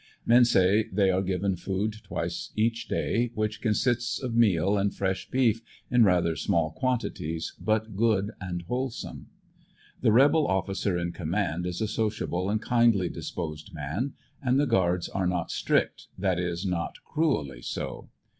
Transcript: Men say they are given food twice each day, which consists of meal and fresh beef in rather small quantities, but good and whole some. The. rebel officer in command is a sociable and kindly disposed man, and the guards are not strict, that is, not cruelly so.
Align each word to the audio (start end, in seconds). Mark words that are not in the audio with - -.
Men 0.25 0.45
say 0.45 0.87
they 0.91 1.11
are 1.11 1.21
given 1.21 1.55
food 1.55 1.97
twice 2.03 2.49
each 2.55 2.87
day, 2.87 3.29
which 3.35 3.61
consists 3.61 4.19
of 4.19 4.33
meal 4.33 4.75
and 4.75 4.91
fresh 4.91 5.29
beef 5.29 5.61
in 5.91 6.03
rather 6.03 6.35
small 6.35 6.71
quantities, 6.71 7.53
but 7.61 7.95
good 7.95 8.31
and 8.41 8.63
whole 8.63 8.89
some. 8.89 9.27
The. 10.01 10.11
rebel 10.11 10.47
officer 10.47 10.97
in 10.97 11.11
command 11.11 11.67
is 11.67 11.81
a 11.81 11.87
sociable 11.87 12.49
and 12.49 12.59
kindly 12.59 13.09
disposed 13.09 13.75
man, 13.75 14.13
and 14.41 14.59
the 14.59 14.65
guards 14.65 15.07
are 15.07 15.27
not 15.27 15.51
strict, 15.51 16.07
that 16.17 16.39
is, 16.39 16.65
not 16.65 16.95
cruelly 17.05 17.61
so. 17.61 18.09